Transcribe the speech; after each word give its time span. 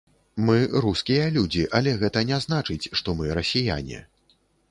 Мы 0.45 0.55
рускія 0.85 1.25
людзі, 1.35 1.65
але 1.81 1.93
гэта 2.05 2.23
не 2.31 2.41
значыць, 2.47 2.89
што 3.01 3.17
мы 3.19 3.37
расіяне. 3.41 4.03